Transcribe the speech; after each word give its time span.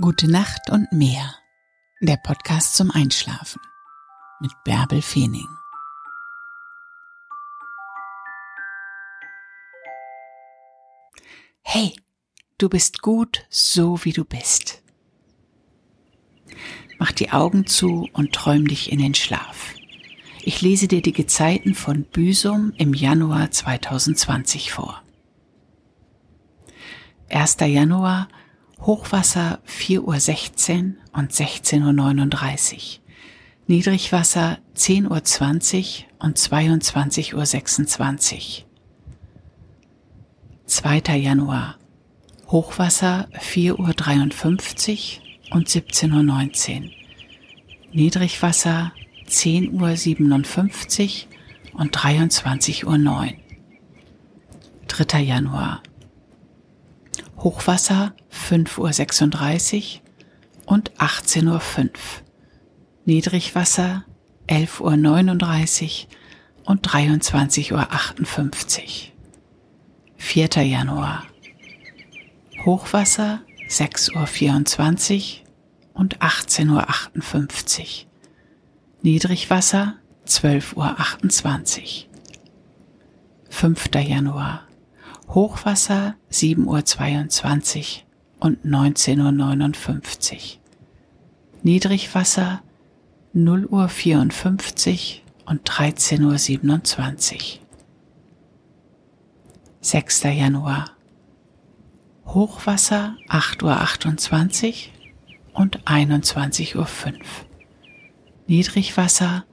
Gute 0.00 0.28
Nacht 0.28 0.70
und 0.70 0.90
mehr. 0.90 1.36
Der 2.00 2.16
Podcast 2.16 2.74
zum 2.74 2.90
Einschlafen 2.90 3.60
mit 4.40 4.50
Bärbel 4.64 5.00
Feening. 5.00 5.46
Hey, 11.62 11.94
du 12.58 12.68
bist 12.68 13.02
gut 13.02 13.46
so 13.50 14.04
wie 14.04 14.12
du 14.12 14.24
bist. 14.24 14.82
Mach 16.98 17.12
die 17.12 17.30
Augen 17.30 17.64
zu 17.68 18.08
und 18.12 18.32
träum 18.32 18.66
dich 18.66 18.90
in 18.90 18.98
den 18.98 19.14
Schlaf. 19.14 19.74
Ich 20.42 20.60
lese 20.60 20.88
dir 20.88 21.02
die 21.02 21.12
Gezeiten 21.12 21.76
von 21.76 22.02
Büsum 22.02 22.72
im 22.78 22.94
Januar 22.94 23.52
2020 23.52 24.72
vor. 24.72 25.04
1. 27.28 27.58
Januar 27.60 28.26
Hochwasser 28.86 29.58
4.16 29.66 30.00
Uhr 30.00 30.14
und 31.14 31.32
16.39 31.32 32.74
Uhr. 32.74 32.80
Niedrigwasser 33.66 34.58
10.20 34.76 35.08
Uhr 35.08 35.22
und 36.18 36.38
22.26 36.38 38.34
Uhr. 38.34 38.64
2. 40.66 41.16
Januar. 41.16 41.78
Hochwasser 42.48 43.28
4.53 43.32 45.20
Uhr 45.50 45.56
und 45.56 45.68
17.19 45.68 46.82
Uhr. 46.82 46.90
Niedrigwasser 47.92 48.92
10.57 49.26 51.24
Uhr 51.72 51.80
und 51.80 51.96
23.09 51.96 52.84
Uhr. 52.84 53.28
3. 54.88 55.22
Januar. 55.22 55.82
Hochwasser 57.44 58.14
5.36 58.32 60.00
Uhr 60.00 60.72
und 60.72 60.92
18.05 60.92 61.50
Uhr. 61.84 61.90
Niedrigwasser 63.04 64.06
11.39 64.48 66.06
Uhr 66.06 66.70
und 66.70 66.88
23.58 66.88 67.72
Uhr. 67.72 69.12
4. 70.16 70.48
Januar. 70.62 71.24
Hochwasser 72.64 73.42
6.24 73.68 75.40
Uhr 75.42 76.00
und 76.00 76.20
18.58 76.20 77.80
Uhr. 77.80 78.10
Niedrigwasser 79.02 79.96
12.28 80.26 82.06
Uhr. 82.06 82.10
5. 83.50 83.90
Januar. 83.96 84.66
Hochwasser 85.28 86.16
7.22 86.30 87.78
Uhr 87.78 88.46
und 88.46 88.64
19.59 88.64 90.34
Uhr. 90.34 90.40
Niedrigwasser 91.62 92.62
0.54 93.34 95.16
Uhr 95.16 95.50
und 95.50 95.68
13.27 95.68 97.34
Uhr. 97.34 97.64
6. 99.80 100.22
Januar. 100.22 100.90
Hochwasser 102.26 103.16
8.28 103.28 104.86
Uhr 105.54 105.60
und 105.60 105.82
21.05 105.84 106.76
Uhr. 106.76 106.84
Niedrigwasser 108.46 109.44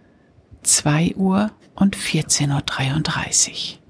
2 0.64 1.16
Uhr 1.16 1.52
und 1.76 1.96
14.33 1.96 3.76
Uhr. 3.76 3.81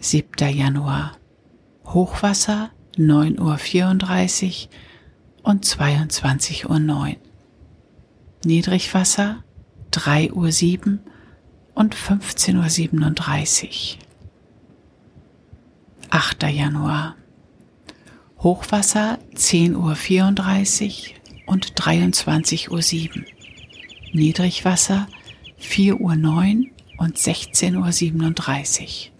7. 0.00 0.54
Januar. 0.54 1.18
Hochwasser 1.84 2.70
9.34 2.96 4.66
Uhr 4.66 4.70
und 5.42 5.64
22.09 5.64 6.68
Uhr. 6.68 7.16
Niedrigwasser 8.44 9.42
3.07 9.92 10.86
Uhr 10.86 10.98
und 11.74 11.96
15.37 11.96 13.96
Uhr. 13.96 14.02
8. 16.10 16.42
Januar. 16.44 17.16
Hochwasser 18.38 19.18
10.34 19.34 21.10
Uhr 21.10 21.14
und 21.46 21.74
23.07 21.74 23.18
Uhr. 23.18 23.24
Niedrigwasser 24.12 25.08
4.09 25.60 25.98
Uhr 25.98 26.14
und 26.98 27.16
16.37 27.16 29.10
Uhr. 29.10 29.17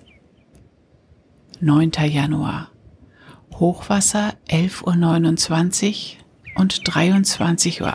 9. 1.61 1.91
Januar. 2.09 2.71
Hochwasser 3.55 4.35
11.29 4.49 6.17
Uhr 6.55 6.61
und 6.61 6.75
23.58 6.75 7.83
Uhr. 7.83 7.93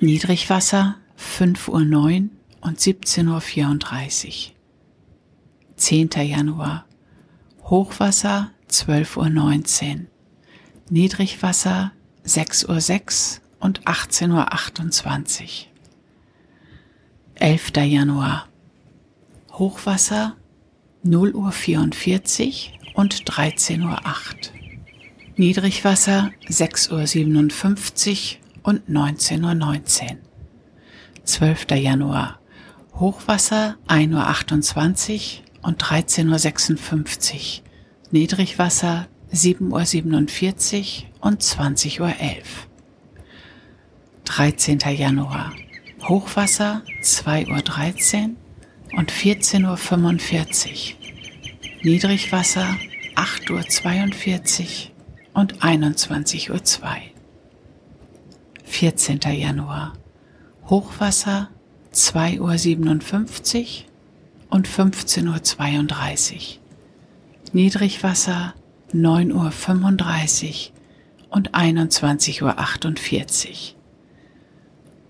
Niedrigwasser 0.00 0.96
5.09 1.18 1.68
Uhr 1.70 2.28
und 2.60 2.78
17.34 2.78 4.26
Uhr. 4.28 4.54
10. 5.76 6.10
Januar. 6.26 6.84
Hochwasser 7.64 8.50
12.19 8.68 9.94
Uhr. 9.94 10.06
Niedrigwasser 10.90 11.92
6.06 12.26 13.38
Uhr 13.38 13.42
und 13.60 13.82
18.28 13.84 15.42
Uhr. 15.42 15.48
11. 17.36 17.72
Januar. 17.76 18.51
Hochwasser 19.52 20.36
0 21.02 21.34
Uhr 21.34 21.52
44 21.52 22.72
und 22.94 23.22
13 23.26 23.82
Uhr 23.82 24.06
8. 24.06 24.50
Niedrigwasser 25.36 26.30
6 26.48 26.90
Uhr 26.90 27.06
57 27.06 28.40
und 28.62 28.88
19 28.88 29.44
Uhr 29.44 29.54
19. 29.54 30.20
12. 31.24 31.66
Januar. 31.72 32.40
Hochwasser 32.94 33.76
1 33.88 34.14
Uhr 34.14 34.26
28 34.26 35.44
und 35.60 35.76
13 35.76 36.30
Uhr 36.30 36.38
56. 36.38 37.62
Niedrigwasser 38.10 39.06
7 39.30 39.70
Uhr 39.70 39.84
47 39.84 41.10
und 41.20 41.42
20 41.42 42.00
Uhr 42.00 42.14
11. 42.18 42.68
13. 44.24 44.78
Januar. 44.96 45.52
Hochwasser 46.08 46.80
2 47.02 47.48
Uhr 47.48 47.60
13 47.60 48.38
und 48.96 49.12
14.45 49.12 50.94
Uhr. 50.94 51.02
Niedrigwasser 51.82 52.76
8.42 53.16 54.60
Uhr 54.60 55.40
und 55.40 55.58
21.02 55.58 56.50
Uhr. 56.50 56.90
14. 58.64 59.20
Januar. 59.20 59.92
Hochwasser 60.68 61.48
2.57 61.92 63.58
Uhr 63.60 63.84
und 64.50 64.68
15.32 64.68 66.34
Uhr. 66.34 66.40
Niedrigwasser 67.52 68.54
9.35 68.92 70.70
Uhr 70.70 70.72
und 71.30 71.52
21.48 71.52 72.42
Uhr. 72.42 73.82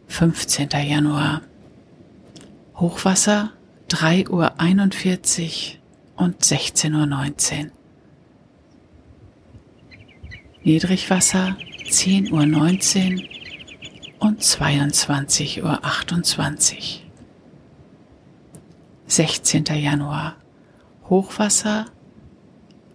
15. 0.09 0.69
Januar. 0.71 1.43
Hochwasser 2.77 3.53
3.41 3.93 4.31
Uhr 4.31 4.53
und 6.25 6.43
16.19 6.43 7.65
Uhr. 7.67 7.71
Niedrigwasser 10.63 11.59
10.19 11.85 12.33
Uhr 12.33 12.41
und 14.19 14.41
22.28 14.41 15.63
Uhr. 15.63 15.79
16. 19.09 19.65
Januar. 19.67 20.37
Hochwasser 21.11 21.85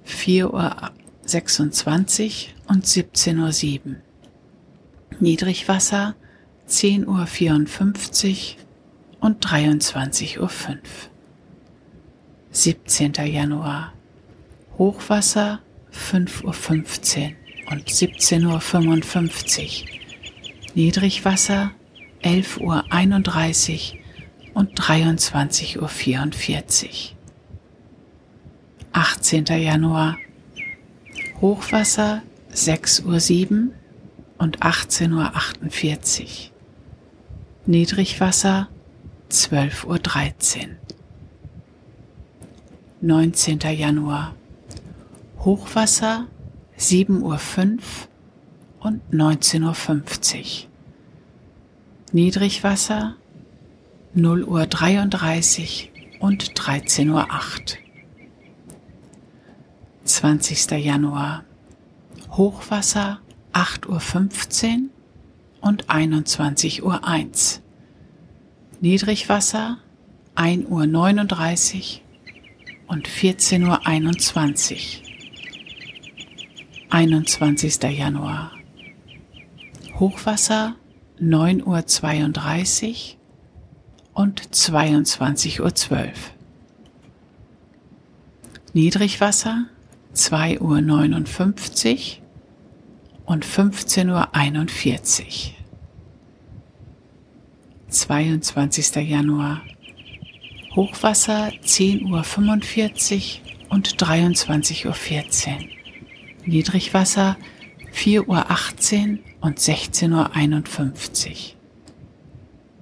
4.26 0.08 2.48
Uhr 2.48 2.54
und 2.70 2.86
17.07 2.86 3.86
Uhr. 3.86 3.98
Niedrigwasser 5.20 6.16
10.54 6.68 8.56
Uhr 8.56 8.67
und 9.20 9.46
23.05 9.46 10.40
Uhr. 10.40 10.50
17. 12.52 13.14
Januar. 13.26 13.94
Hochwasser 14.78 15.60
5.15 15.92 16.44
Uhr 16.46 17.72
und 17.72 17.88
17.55 17.88 19.82
Uhr. 19.84 19.88
Niedrigwasser 20.76 21.72
11.31 22.24 23.94
Uhr 23.94 24.00
und 24.54 24.80
23.44 24.80 25.78
Uhr. 25.80 27.18
18. 28.94 29.46
Januar. 29.46 30.18
Hochwasser 31.42 32.24
6.07 32.54 33.52
Uhr 33.52 33.74
und 34.40 34.60
18.48 34.62 36.22
Uhr. 36.24 36.30
Niedrigwasser 37.68 38.70
12.13 39.30 40.62
Uhr. 40.62 40.76
19. 43.02 43.60
Januar. 43.60 44.34
Hochwasser 45.40 46.28
7.05 46.80 47.22
Uhr 47.22 47.38
und 48.80 49.02
19.50 49.12 50.64
Uhr. 50.64 50.70
Niedrigwasser 52.12 53.16
0 54.14 54.44
Uhr 54.46 54.66
33 54.66 55.92
und 56.20 56.54
13.08 56.54 57.12
Uhr. 57.12 57.26
20. 60.06 60.72
Januar. 60.84 61.44
Hochwasser 62.32 63.20
8.15 63.54 64.66
Uhr 64.76 64.90
und 65.62 65.86
21.01 65.88 66.82
Uhr. 66.82 67.00
Niedrigwasser 68.80 69.80
1.39 70.36 70.68
Uhr 70.68 72.02
und 72.86 73.08
14.21 73.08 73.64
Uhr. 73.66 75.08
21. 76.92 77.84
Januar. 77.98 78.52
Hochwasser 79.96 80.76
9.32 81.20 83.16
Uhr 84.14 84.22
und 84.22 84.42
22.12 84.42 85.92
Uhr. 85.92 86.14
Niedrigwasser 88.74 89.66
2.59 90.14 90.60
Uhr 90.62 92.24
und 93.26 93.44
15.41 93.44 94.06
Uhr. 94.12 95.57
22. 97.90 98.96
Januar. 98.98 99.62
Hochwasser 100.76 101.52
10.45 101.64 102.10
Uhr 102.10 102.24
und 103.70 103.96
23.14 103.98 104.86
Uhr. 104.86 104.94
Niedrigwasser 106.46 107.38
4.18 107.94 108.28
Uhr 108.28 108.46
und 109.42 109.60
16.51 109.60 111.30
Uhr. 111.30 111.36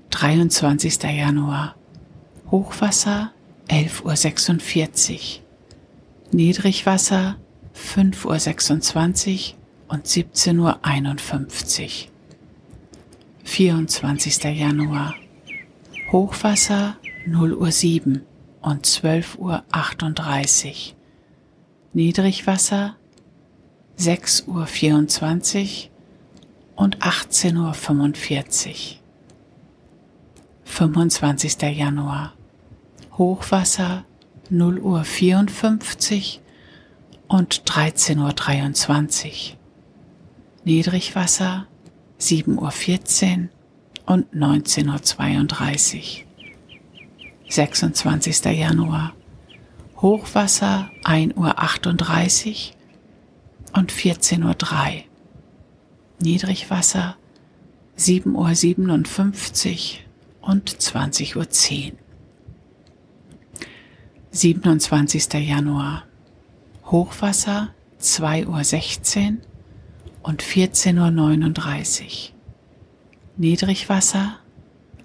23. 0.09 1.03
Januar. 1.03 1.75
Hochwasser 2.51 3.31
11.46 3.69 5.13
Uhr. 5.13 5.19
Niedrigwasser 6.31 7.37
5.26 7.75 9.53
Uhr 9.53 9.57
und 9.87 10.05
17.51 10.05 10.59
Uhr. 10.59 10.79
24. 13.55 14.43
Januar. 14.53 15.15
Hochwasser 16.11 16.97
0 17.25 17.53
Uhr 17.53 17.71
7 17.71 18.21
und 18.61 18.85
12 18.85 19.37
Uhr 19.37 19.63
38. 19.71 20.93
Niedrigwasser 21.93 22.97
6 23.95 24.49
Uhr 24.49 24.67
24 24.67 25.89
und 26.75 27.01
18 27.01 27.55
Uhr 27.55 27.73
45. 27.73 29.01
25. 30.65 31.61
Januar. 31.61 32.33
Hochwasser 33.17 34.03
0 34.49 34.79
Uhr 34.79 35.05
54 35.05 36.41
und 37.29 37.61
13 37.63 38.19
Uhr 38.19 38.33
23. 38.33 39.57
Niedrigwasser 40.65 41.67
7 42.17 42.57
Uhr 42.57 42.71
14 42.71 43.49
und 44.05 44.33
19 44.33 44.89
Uhr 44.89 45.01
32. 45.01 46.25
26. 47.49 48.45
Januar. 48.45 49.13
Hochwasser 49.97 50.89
1 51.03 51.35
Uhr 51.35 51.59
38 51.59 52.75
und 53.73 53.91
14 53.91 54.43
Uhr 54.43 54.53
3. 54.53 55.05
Niedrigwasser 56.19 57.17
7 57.95 58.35
Uhr 58.35 58.53
57 58.53 60.05
und 60.41 60.69
20.10 60.69 61.91
Uhr. 61.91 61.97
27. 64.31 65.33
Januar. 65.33 66.03
Hochwasser 66.85 67.73
2.16 68.01 69.37
Uhr 69.37 69.37
und 70.25 70.41
14.39 70.41 72.01
Uhr. 72.03 72.35
Niedrigwasser 73.37 74.39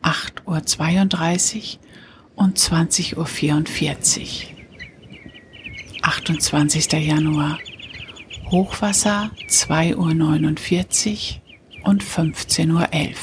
8.32 0.02 1.76
Uhr 1.76 1.80
und 2.36 2.58
20.44 2.58 3.16
Uhr. 3.16 3.26
28. 6.02 6.92
Januar. 6.92 7.58
Hochwasser 8.50 9.30
2.49 9.46 11.34
Uhr 11.84 11.88
und 11.90 12.02
15.11 12.02 12.70
Uhr. 12.72 13.18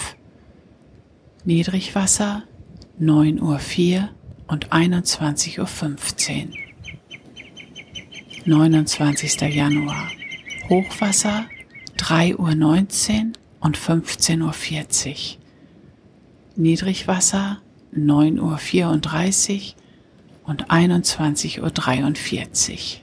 Niedrigwasser 1.45 2.43
9.04 3.01 4.01
Uhr 4.01 4.09
und 4.45 4.69
21.15 4.69 6.47
Uhr. 6.47 6.57
29. 8.45 9.41
Januar. 9.41 10.11
Hochwasser 10.69 11.47
3.19 11.97 13.25
Uhr 13.25 13.31
und 13.59 13.77
15.40 13.77 15.09
Uhr. 15.09 15.37
Niedrigwasser 16.55 17.61
9.34 17.95 19.55
Uhr 19.55 19.75
und 20.45 20.69
21.43 20.69 21.61
Uhr. 21.61 23.01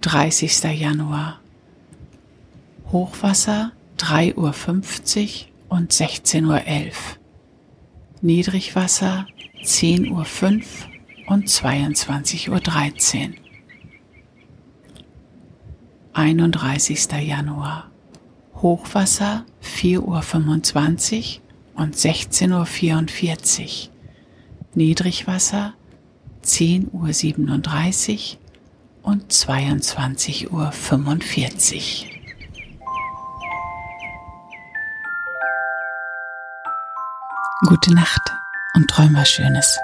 30. 0.00 0.62
Januar. 0.80 1.40
Hochwasser 2.90 3.72
3.50 3.98 4.36
Uhr 4.36 5.76
und 5.76 5.92
16.11 5.92 6.46
Uhr. 6.46 6.92
Niedrigwasser 8.20 9.26
10.05 9.62 10.10
Uhr 10.10 11.32
und 11.32 11.48
22.13 11.48 12.48
Uhr. 13.28 13.41
31. 16.14 17.08
Januar. 17.22 17.90
Hochwasser 18.56 19.44
4.25 19.62 21.38
Uhr 21.38 21.82
und 21.82 21.96
16.44 21.96 23.88
Uhr. 23.88 23.92
Niedrigwasser 24.74 25.74
10.37 26.44 28.34
Uhr 28.34 29.10
und 29.10 29.32
22.45 29.32 30.50
Uhr. 30.50 30.72
Gute 37.68 37.94
Nacht 37.94 38.20
und 38.74 38.88
träum 38.88 39.14
was 39.14 39.30
Schönes. 39.30 39.78